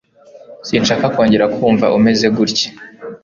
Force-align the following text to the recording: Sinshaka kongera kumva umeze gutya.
Sinshaka 0.67 1.05
kongera 1.13 1.45
kumva 1.55 1.85
umeze 1.97 2.27
gutya. 2.35 2.67